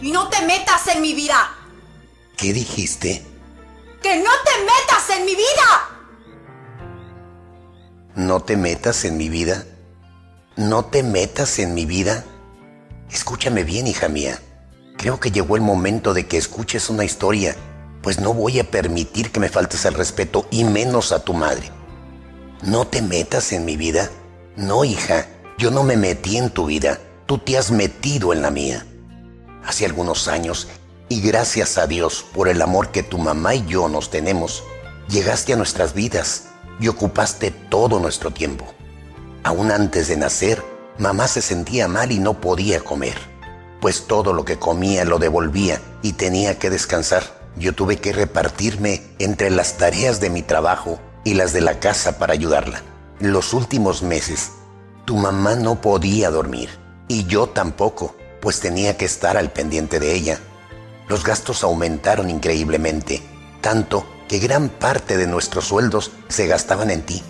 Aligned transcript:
Y 0.00 0.12
no 0.12 0.28
te 0.28 0.44
metas 0.46 0.86
en 0.88 1.02
mi 1.02 1.14
vida. 1.14 1.54
¿Qué 2.36 2.52
dijiste? 2.52 3.24
¡Que 4.02 4.16
no 4.16 4.30
te 4.44 4.64
metas 4.64 5.10
en 5.18 5.24
mi 5.24 5.34
vida! 5.34 5.88
¿No 8.14 8.40
te 8.40 8.56
metas 8.56 9.04
en 9.04 9.16
mi 9.16 9.28
vida? 9.28 9.64
¿No 10.56 10.84
te 10.84 11.02
metas 11.02 11.58
en 11.58 11.74
mi 11.74 11.84
vida? 11.84 12.24
Escúchame 13.10 13.64
bien, 13.64 13.86
hija 13.86 14.08
mía. 14.08 14.40
Creo 14.96 15.20
que 15.20 15.30
llegó 15.30 15.56
el 15.56 15.62
momento 15.62 16.14
de 16.14 16.26
que 16.26 16.36
escuches 16.36 16.90
una 16.90 17.04
historia, 17.04 17.56
pues 18.02 18.20
no 18.20 18.34
voy 18.34 18.58
a 18.58 18.70
permitir 18.70 19.30
que 19.30 19.40
me 19.40 19.48
faltes 19.48 19.84
el 19.84 19.94
respeto 19.94 20.46
y 20.50 20.64
menos 20.64 21.12
a 21.12 21.24
tu 21.24 21.34
madre. 21.34 21.70
¿No 22.62 22.86
te 22.86 23.02
metas 23.02 23.52
en 23.52 23.64
mi 23.64 23.76
vida? 23.76 24.10
No, 24.56 24.84
hija, 24.84 25.28
yo 25.58 25.70
no 25.70 25.84
me 25.84 25.96
metí 25.96 26.36
en 26.36 26.50
tu 26.50 26.66
vida, 26.66 26.98
tú 27.26 27.38
te 27.38 27.56
has 27.56 27.70
metido 27.70 28.32
en 28.32 28.42
la 28.42 28.50
mía. 28.50 28.84
Hace 29.68 29.84
algunos 29.84 30.28
años, 30.28 30.66
y 31.10 31.20
gracias 31.20 31.76
a 31.76 31.86
Dios 31.86 32.24
por 32.32 32.48
el 32.48 32.62
amor 32.62 32.88
que 32.88 33.02
tu 33.02 33.18
mamá 33.18 33.54
y 33.54 33.66
yo 33.66 33.90
nos 33.90 34.08
tenemos, 34.08 34.64
llegaste 35.10 35.52
a 35.52 35.56
nuestras 35.56 35.92
vidas 35.92 36.44
y 36.80 36.88
ocupaste 36.88 37.50
todo 37.50 38.00
nuestro 38.00 38.30
tiempo. 38.30 38.64
Aún 39.44 39.70
antes 39.70 40.08
de 40.08 40.16
nacer, 40.16 40.64
mamá 40.96 41.28
se 41.28 41.42
sentía 41.42 41.86
mal 41.86 42.12
y 42.12 42.18
no 42.18 42.40
podía 42.40 42.80
comer, 42.80 43.18
pues 43.82 44.06
todo 44.06 44.32
lo 44.32 44.46
que 44.46 44.58
comía 44.58 45.04
lo 45.04 45.18
devolvía 45.18 45.82
y 46.00 46.14
tenía 46.14 46.58
que 46.58 46.70
descansar. 46.70 47.24
Yo 47.58 47.74
tuve 47.74 47.98
que 47.98 48.14
repartirme 48.14 49.02
entre 49.18 49.50
las 49.50 49.76
tareas 49.76 50.18
de 50.18 50.30
mi 50.30 50.40
trabajo 50.40 50.98
y 51.24 51.34
las 51.34 51.52
de 51.52 51.60
la 51.60 51.78
casa 51.78 52.18
para 52.18 52.32
ayudarla. 52.32 52.80
Los 53.20 53.52
últimos 53.52 54.02
meses, 54.02 54.52
tu 55.04 55.16
mamá 55.16 55.56
no 55.56 55.82
podía 55.82 56.30
dormir 56.30 56.70
y 57.06 57.26
yo 57.26 57.50
tampoco, 57.50 58.16
pues 58.40 58.60
tenía 58.60 58.96
que 58.96 59.04
estar 59.04 59.36
al 59.36 59.50
pendiente 59.50 60.00
de 60.00 60.14
ella. 60.14 60.38
Los 61.08 61.24
gastos 61.24 61.64
aumentaron 61.64 62.30
increíblemente, 62.30 63.22
tanto 63.60 64.06
que 64.28 64.38
gran 64.38 64.68
parte 64.68 65.16
de 65.16 65.26
nuestros 65.26 65.66
sueldos 65.66 66.12
se 66.28 66.46
gastaban 66.46 66.90
en 66.90 67.02
ti, 67.02 67.22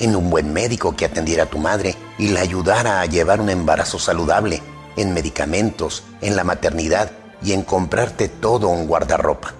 en 0.00 0.16
un 0.16 0.30
buen 0.30 0.52
médico 0.52 0.96
que 0.96 1.04
atendiera 1.04 1.44
a 1.44 1.50
tu 1.50 1.58
madre 1.58 1.94
y 2.18 2.28
la 2.28 2.40
ayudara 2.40 3.00
a 3.00 3.06
llevar 3.06 3.40
un 3.40 3.50
embarazo 3.50 3.98
saludable, 3.98 4.62
en 4.96 5.14
medicamentos, 5.14 6.02
en 6.20 6.36
la 6.36 6.44
maternidad 6.44 7.12
y 7.42 7.52
en 7.52 7.62
comprarte 7.62 8.28
todo 8.28 8.68
un 8.68 8.86
guardarropa. 8.86 9.54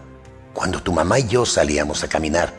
Cuando 0.53 0.83
tu 0.83 0.93
mamá 0.93 1.21
y 1.21 1.29
yo 1.29 1.47
salíamos 1.47 2.03
a 2.03 2.09
caminar, 2.09 2.53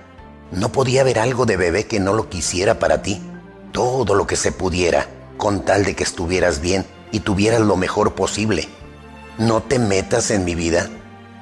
no 0.51 0.71
podía 0.71 1.01
haber 1.01 1.19
algo 1.19 1.45
de 1.45 1.57
bebé 1.57 1.85
que 1.85 1.99
no 1.99 2.13
lo 2.13 2.29
quisiera 2.29 2.79
para 2.79 3.01
ti. 3.01 3.21
Todo 3.71 4.15
lo 4.15 4.27
que 4.27 4.35
se 4.35 4.51
pudiera, 4.51 5.07
con 5.37 5.63
tal 5.63 5.83
de 5.83 5.95
que 5.95 6.03
estuvieras 6.03 6.61
bien 6.61 6.85
y 7.11 7.21
tuvieras 7.21 7.61
lo 7.61 7.75
mejor 7.75 8.15
posible. 8.15 8.67
No 9.37 9.61
te 9.61 9.79
metas 9.79 10.31
en 10.31 10.45
mi 10.45 10.55
vida. 10.55 10.89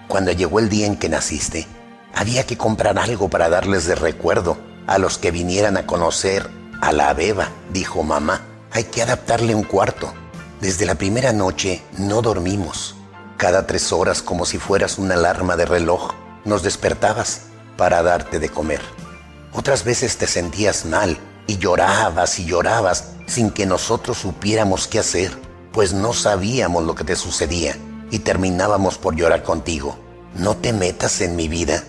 Cuando 0.08 0.32
llegó 0.32 0.60
el 0.60 0.70
día 0.70 0.88
en 0.88 0.98
que 0.98 1.10
naciste, 1.10 1.68
había 2.14 2.46
que 2.46 2.58
comprar 2.58 2.98
algo 2.98 3.30
para 3.30 3.50
darles 3.50 3.86
de 3.86 3.96
recuerdo 3.96 4.58
a 4.88 4.98
los 4.98 5.18
que 5.18 5.32
vinieran 5.32 5.78
a 5.78 5.86
conocer 5.86 6.50
a 6.82 6.92
la 6.92 7.14
beba, 7.14 7.50
dijo 7.72 8.04
mamá. 8.04 8.42
Hay 8.72 8.86
que 8.86 9.02
adaptarle 9.02 9.56
un 9.56 9.64
cuarto. 9.64 10.14
Desde 10.62 10.86
la 10.86 10.96
primera 10.96 11.34
noche 11.34 11.82
no 11.98 12.22
dormimos. 12.22 12.96
Cada 13.38 13.68
tres 13.68 13.94
horas, 13.94 14.22
como 14.22 14.46
si 14.46 14.58
fueras 14.58 14.98
una 14.98 15.16
alarma 15.16 15.56
de 15.56 15.66
reloj, 15.66 16.12
nos 16.46 16.64
despertabas 16.64 17.42
para 17.78 18.04
darte 18.04 18.40
de 18.40 18.50
comer. 18.50 18.82
Otras 19.54 19.84
veces 19.84 20.18
te 20.18 20.28
sentías 20.28 20.86
mal 20.86 21.18
y 21.48 21.58
llorabas 21.58 22.40
y 22.40 22.46
llorabas 22.46 23.12
sin 23.26 23.52
que 23.52 23.66
nosotros 23.66 24.18
supiéramos 24.18 24.88
qué 24.88 25.00
hacer, 25.00 25.32
pues 25.72 25.94
no 25.94 26.14
sabíamos 26.14 26.84
lo 26.84 26.96
que 26.96 27.04
te 27.04 27.16
sucedía 27.16 27.76
y 28.12 28.20
terminábamos 28.20 28.98
por 28.98 29.16
llorar 29.16 29.44
contigo. 29.44 29.98
No 30.36 30.56
te 30.58 30.74
metas 30.74 31.22
en 31.22 31.36
mi 31.36 31.48
vida 31.48 31.84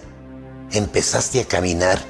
empezaste 0.72 1.40
a 1.40 1.44
caminar, 1.44 2.00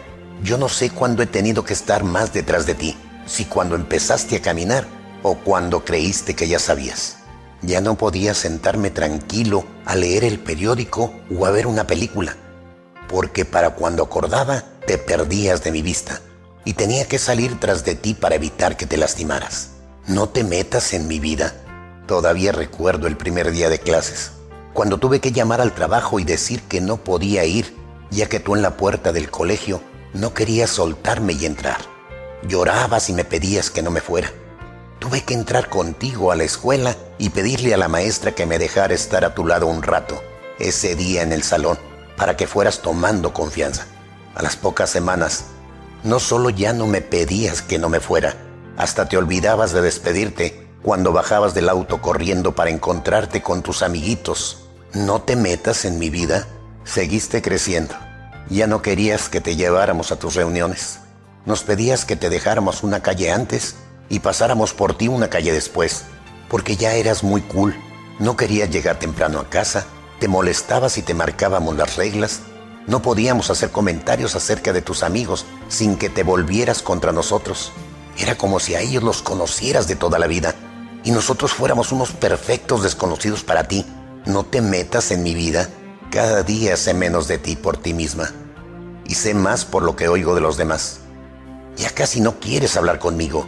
yo 0.43 0.59
no 0.59 0.69
sé 0.69 0.91
cuándo 0.91 1.23
he 1.23 1.27
tenido 1.27 1.65
que 1.65 1.73
estar 1.73 2.05
más 2.05 2.33
detrás 2.33 2.67
de 2.67 2.75
ti, 2.75 2.97
si 3.27 3.45
cuando 3.45 3.75
empezaste 3.75 4.37
a 4.37 4.43
caminar 4.43 4.87
o 5.23 5.37
cuando 5.37 5.85
creíste 5.85 6.35
que 6.35 6.49
ya 6.49 6.59
sabías. 6.59 7.17
Ya 7.63 7.81
no 7.81 7.97
podía 7.97 8.35
sentarme 8.35 8.91
tranquilo 8.91 9.65
a 9.85 9.95
leer 9.95 10.25
el 10.25 10.39
periódico 10.39 11.13
o 11.35 11.47
a 11.47 11.51
ver 11.51 11.67
una 11.67 11.87
película, 11.87 12.37
porque 13.09 13.45
para 13.45 13.71
cuando 13.71 14.03
acordaba 14.03 14.65
te 14.87 14.99
perdías 14.99 15.63
de 15.63 15.73
mi 15.73 15.83
vista 15.83 16.21
y 16.65 16.75
tenía 16.75 17.07
que 17.07 17.19
salir 17.19 17.59
tras 17.61 17.85
de 17.85 17.95
ti 17.95 18.15
para 18.15 18.35
evitar 18.35 18.77
que 18.77 18.87
te 18.87 18.97
lastimaras. 18.97 19.71
No 20.11 20.29
te 20.29 20.43
metas 20.43 20.93
en 20.93 21.07
mi 21.07 21.21
vida. 21.21 21.55
Todavía 22.09 22.51
recuerdo 22.51 23.07
el 23.07 23.17
primer 23.17 23.53
día 23.53 23.69
de 23.69 23.79
clases, 23.79 24.33
cuando 24.75 24.99
tuve 24.99 25.21
que 25.21 25.31
llamar 25.31 25.61
al 25.61 25.73
trabajo 25.73 26.19
y 26.19 26.25
decir 26.25 26.63
que 26.63 26.81
no 26.81 26.97
podía 26.97 27.45
ir 27.45 27.77
ya 28.11 28.29
que 28.29 28.41
tú 28.41 28.57
en 28.57 28.63
la 28.63 28.77
puerta 28.77 29.13
del 29.13 29.31
colegio 29.31 29.81
no 30.13 30.35
querías 30.35 30.71
soltarme 30.71 31.35
y 31.35 31.47
entrar. 31.47 31.79
Llorabas 32.43 33.09
y 33.09 33.13
me 33.13 33.25
pedías 33.25 33.71
que 33.71 33.83
no 33.83 33.93
me 33.93 34.01
fuera. 34.01 34.33
Tuve 34.99 35.23
que 35.23 35.35
entrar 35.35 35.69
contigo 35.69 36.33
a 36.33 36.35
la 36.35 36.43
escuela 36.43 36.97
y 37.19 37.31
pedirle 37.31 37.73
a 37.73 37.77
la 37.77 37.87
maestra 37.87 38.35
que 38.35 38.47
me 38.47 38.59
dejara 38.59 38.95
estar 38.95 39.25
a 39.25 39.37
tu 39.37 39.47
lado 39.47 39.69
un 39.69 39.81
rato, 39.81 40.21
ese 40.59 40.97
día 40.97 41.23
en 41.23 41.33
el 41.33 41.45
salón, 41.45 41.79
para 42.17 42.37
que 42.37 42.49
fueras 42.49 42.83
tomando 42.83 43.33
confianza. 43.33 43.87
A 44.35 44.43
las 44.43 44.57
pocas 44.57 44.91
semanas, 44.91 45.45
no 46.03 46.19
solo 46.19 46.51
ya 46.51 46.73
no 46.73 46.89
me 46.89 47.01
pedías 47.01 47.63
que 47.63 47.79
no 47.79 47.89
me 47.89 48.01
fuera, 48.01 48.50
hasta 48.81 49.09
te 49.09 49.17
olvidabas 49.17 49.73
de 49.73 49.83
despedirte 49.83 50.67
cuando 50.83 51.13
bajabas 51.13 51.55
del 51.55 51.69
auto 51.69 52.01
corriendo 52.01 52.55
para 52.55 52.71
encontrarte 52.71 53.43
con 53.43 53.63
tus 53.63 53.83
amiguitos. 53.83 54.65
No 54.95 55.23
te 55.23 55.37
metas 55.37 55.85
en 55.85 55.99
mi 55.99 56.11
vida 56.11 56.47
Seguiste 56.85 57.43
creciendo. 57.43 57.95
Ya 58.49 58.67
no 58.67 58.83
querías 58.83 59.29
que 59.29 59.41
te 59.41 59.55
lleváramos 59.55 60.11
a 60.11 60.19
tus 60.19 60.35
reuniones. 60.35 60.99
Nos 61.45 61.63
pedías 61.63 62.05
que 62.05 62.17
te 62.17 62.31
dejáramos 62.31 62.83
una 62.83 63.01
calle 63.01 63.31
antes 63.31 63.77
y 64.09 64.21
pasáramos 64.21 64.73
por 64.73 64.97
ti 64.97 65.07
una 65.07 65.29
calle 65.29 65.53
después, 65.53 66.05
porque 66.49 66.77
ya 66.77 66.95
eras 66.95 67.23
muy 67.23 67.43
cool. 67.43 67.77
No 68.19 68.37
querías 68.37 68.71
llegar 68.71 68.99
temprano 68.99 69.39
a 69.39 69.49
casa, 69.49 69.87
te 70.19 70.27
molestabas 70.27 70.99
y 70.99 71.03
te 71.03 71.15
marcábamos 71.15 71.77
las 71.77 71.97
reglas. 71.97 72.41
No 72.87 73.03
podíamos 73.03 73.51
hacer 73.51 73.71
comentarios 73.71 74.35
acerca 74.35 74.73
de 74.73 74.83
tus 74.83 75.03
amigos 75.03 75.45
sin 75.69 75.97
que 75.97 76.09
te 76.09 76.25
volvieras 76.25 76.83
contra 76.83 77.13
nosotros. 77.13 77.73
Era 78.21 78.37
como 78.37 78.61
si 78.61 78.75
a 78.75 78.81
ellos 78.81 79.03
los 79.03 79.23
conocieras 79.23 79.89
de 79.89 79.97
toda 79.97 80.19
la 80.19 80.27
vida 80.27 80.55
y 81.03 81.11
nosotros 81.11 81.53
fuéramos 81.53 81.91
unos 81.91 82.13
perfectos 82.13 82.83
desconocidos 82.83 83.43
para 83.43 83.65
ti. 83.67 83.87
No 84.27 84.45
te 84.45 84.61
metas 84.61 85.11
en 85.11 85.23
mi 85.23 85.35
vida 85.35 85.71
cada 86.11 86.43
día 86.43 86.77
sé 86.77 86.93
menos 86.93 87.29
de 87.29 87.39
ti 87.39 87.55
por 87.57 87.77
ti 87.77 87.95
misma 87.95 88.33
y 89.07 89.15
sé 89.15 89.33
más 89.33 89.65
por 89.65 89.85
lo 89.85 89.97
que 89.97 90.09
oigo 90.09 90.35
de 90.35 90.41
los 90.41 90.57
demás. 90.57 91.01
Ya 91.77 91.91
casi 91.91 92.21
no 92.21 92.41
quieres 92.41 92.77
hablar 92.77 92.99
conmigo. 92.99 93.47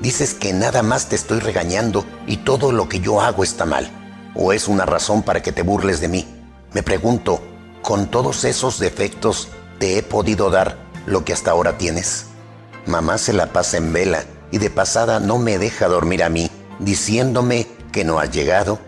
Dices 0.00 0.34
que 0.34 0.52
nada 0.52 0.82
más 0.82 1.08
te 1.08 1.16
estoy 1.16 1.38
regañando 1.38 2.04
y 2.26 2.38
todo 2.38 2.72
lo 2.72 2.88
que 2.88 3.00
yo 3.00 3.20
hago 3.20 3.42
está 3.42 3.64
mal. 3.64 3.88
¿O 4.34 4.52
es 4.52 4.68
una 4.68 4.84
razón 4.84 5.22
para 5.22 5.40
que 5.40 5.52
te 5.52 5.62
burles 5.62 6.00
de 6.00 6.08
mí? 6.08 6.26
Me 6.72 6.82
pregunto, 6.82 7.40
¿con 7.80 8.10
todos 8.10 8.44
esos 8.44 8.80
defectos 8.80 9.48
te 9.78 9.96
he 9.96 10.02
podido 10.02 10.50
dar 10.50 10.76
lo 11.06 11.24
que 11.24 11.32
hasta 11.32 11.52
ahora 11.52 11.78
tienes? 11.78 12.26
Mamá 12.86 13.18
se 13.18 13.32
la 13.32 13.52
pasa 13.52 13.78
en 13.78 13.92
vela 13.92 14.24
y 14.50 14.58
de 14.58 14.70
pasada 14.70 15.20
no 15.20 15.38
me 15.38 15.58
deja 15.58 15.88
dormir 15.88 16.22
a 16.22 16.28
mí, 16.28 16.50
diciéndome 16.78 17.66
que 17.92 18.04
no 18.04 18.18
has 18.18 18.30
llegado, 18.30 18.78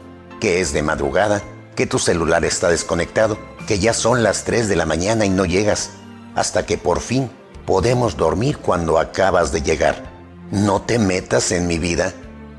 que 0.40 0.60
es 0.60 0.72
de 0.72 0.82
madrugada 0.82 1.42
que 1.76 1.86
tu 1.86 1.98
celular 1.98 2.44
está 2.44 2.68
desconectado, 2.68 3.38
que 3.68 3.78
ya 3.78 3.92
son 3.92 4.22
las 4.22 4.44
3 4.44 4.68
de 4.68 4.76
la 4.76 4.86
mañana 4.86 5.26
y 5.26 5.30
no 5.30 5.44
llegas, 5.44 5.90
hasta 6.34 6.66
que 6.66 6.78
por 6.78 7.00
fin 7.00 7.30
podemos 7.66 8.16
dormir 8.16 8.58
cuando 8.58 8.98
acabas 8.98 9.52
de 9.52 9.62
llegar. 9.62 10.10
No 10.50 10.82
te 10.82 10.98
metas 10.98 11.52
en 11.52 11.66
mi 11.66 11.78
vida, 11.78 12.14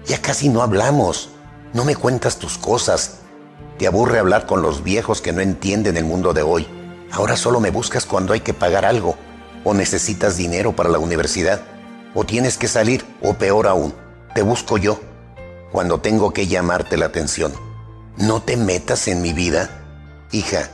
ya 0.06 0.21
casi 0.21 0.50
no 0.50 0.62
hablamos, 0.62 1.29
no 1.73 1.83
me 1.83 1.95
cuentas 1.95 2.38
tus 2.38 2.57
cosas, 2.57 3.19
te 3.77 3.88
aburre 3.88 4.19
hablar 4.19 4.45
con 4.45 4.62
los 4.62 4.83
viejos 4.83 5.21
que 5.21 5.33
no 5.33 5.41
entienden 5.41 5.97
el 5.97 6.06
mundo 6.06 6.33
de 6.33 6.44
hoy. 6.44 6.67
Ahora 7.12 7.38
solo 7.38 7.59
me 7.59 7.71
buscas 7.71 8.06
cuando 8.06 8.33
hay 8.33 8.41
que 8.41 8.53
pagar 8.53 8.85
algo, 8.85 9.15
o 9.67 9.73
necesitas 9.73 10.37
dinero 10.37 10.73
para 10.77 10.87
la 10.87 10.97
universidad, 10.97 11.59
o 12.15 12.23
tienes 12.23 12.57
que 12.57 12.69
salir, 12.69 13.05
o 13.21 13.33
peor 13.33 13.67
aún, 13.67 13.93
te 14.33 14.41
busco 14.41 14.77
yo, 14.77 15.01
cuando 15.73 15.99
tengo 15.99 16.31
que 16.31 16.47
llamarte 16.47 16.95
la 16.95 17.07
atención. 17.07 17.51
No 18.15 18.41
te 18.41 18.55
metas 18.55 19.09
en 19.09 19.21
mi 19.21 19.33
vida. 19.33 19.69
Hija, 20.31 20.69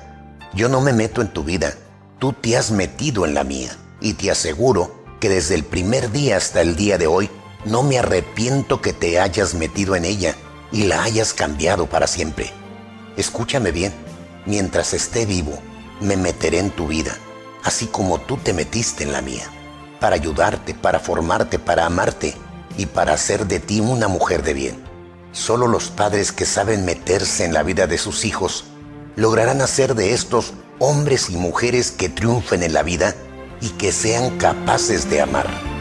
yo 0.54 0.70
no 0.70 0.80
me 0.80 0.94
meto 0.94 1.24
en 1.24 1.34
tu 1.34 1.44
vida. 1.44 1.74
Tú 2.20 2.34
te 2.34 2.56
has 2.56 2.70
metido 2.70 3.26
en 3.26 3.34
la 3.34 3.44
mía. 3.44 3.76
Y 4.00 4.14
te 4.14 4.30
aseguro 4.30 5.04
que 5.20 5.28
desde 5.28 5.56
el 5.56 5.64
primer 5.64 6.12
día 6.12 6.38
hasta 6.38 6.62
el 6.62 6.76
día 6.76 7.00
de 7.00 7.08
hoy, 7.08 7.32
no 7.66 7.82
me 7.82 7.98
arrepiento 7.98 8.80
que 8.80 8.94
te 8.94 9.20
hayas 9.20 9.56
metido 9.56 9.96
en 9.96 10.06
ella 10.06 10.36
y 10.72 10.84
la 10.84 11.02
hayas 11.02 11.34
cambiado 11.34 11.88
para 11.88 12.06
siempre. 12.06 12.52
Escúchame 13.18 13.72
bien, 13.72 13.92
mientras 14.46 14.94
esté 14.94 15.26
vivo, 15.26 15.58
me 16.00 16.16
meteré 16.16 16.60
en 16.60 16.70
tu 16.70 16.88
vida, 16.88 17.18
así 17.64 17.88
como 17.88 18.20
tú 18.20 18.38
te 18.38 18.54
metiste 18.54 19.04
en 19.04 19.12
la 19.12 19.22
mía, 19.22 19.46
para 20.00 20.16
ayudarte, 20.16 20.74
para 20.74 21.00
formarte, 21.00 21.60
para 21.60 21.86
amarte 21.86 22.36
y 22.78 22.86
para 22.86 23.14
hacer 23.14 23.48
de 23.48 23.60
ti 23.60 23.80
una 23.80 24.08
mujer 24.08 24.44
de 24.44 24.54
bien. 24.54 24.84
Solo 25.32 25.68
los 25.68 25.90
padres 25.90 26.32
que 26.32 26.46
saben 26.46 26.86
meterse 26.86 27.46
en 27.46 27.54
la 27.54 27.64
vida 27.64 27.88
de 27.88 27.98
sus 27.98 28.26
hijos 28.26 28.66
lograrán 29.16 29.62
hacer 29.62 29.96
de 29.96 30.14
estos 30.14 30.54
hombres 30.80 31.30
y 31.30 31.38
mujeres 31.38 31.92
que 31.92 32.10
triunfen 32.10 32.64
en 32.64 32.74
la 32.74 32.84
vida 32.84 33.16
y 33.62 33.70
que 33.70 33.92
sean 33.92 34.38
capaces 34.38 35.10
de 35.10 35.22
amar. 35.22 35.73